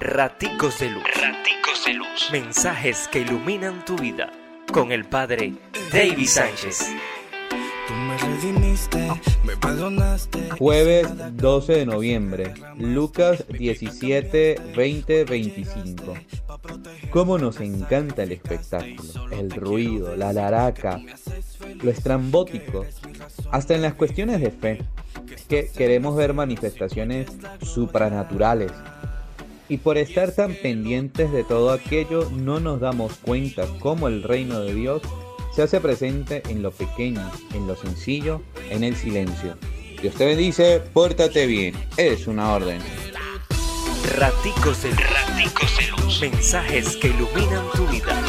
[0.00, 1.04] Raticos de Luz.
[1.14, 2.30] Raticos de Luz.
[2.32, 4.32] Mensajes que iluminan tu vida.
[4.72, 5.52] Con el Padre
[5.92, 6.88] David Sánchez.
[7.86, 9.10] Tú me redimiste,
[9.44, 10.48] me perdonaste.
[10.58, 16.14] Jueves 12 de noviembre, Lucas 17, 20, 25.
[17.10, 20.98] Cómo nos encanta el espectáculo, el ruido, la laraca,
[21.82, 22.86] lo estrambótico,
[23.50, 24.82] hasta en las cuestiones de fe,
[25.46, 27.28] que queremos ver manifestaciones
[27.60, 28.72] supranaturales.
[29.70, 34.60] Y por estar tan pendientes de todo aquello, no nos damos cuenta cómo el reino
[34.60, 35.00] de Dios
[35.54, 39.56] se hace presente en lo pequeño, en lo sencillo, en el silencio.
[40.02, 42.80] Dios te bendice, pórtate bien, es una orden.
[44.16, 44.90] Raticos de.
[44.90, 46.26] Raticos de.
[46.28, 48.20] Mensajes que iluminan tu vida.